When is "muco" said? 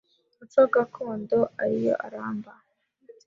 0.37-0.61